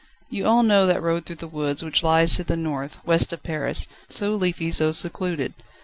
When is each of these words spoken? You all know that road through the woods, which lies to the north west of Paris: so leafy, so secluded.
You 0.31 0.47
all 0.47 0.63
know 0.63 0.87
that 0.87 0.99
road 0.99 1.27
through 1.27 1.35
the 1.35 1.47
woods, 1.47 1.83
which 1.83 2.01
lies 2.01 2.33
to 2.33 2.43
the 2.43 2.57
north 2.57 2.97
west 3.05 3.31
of 3.33 3.43
Paris: 3.43 3.87
so 4.09 4.33
leafy, 4.35 4.71
so 4.71 4.91
secluded. 4.91 5.53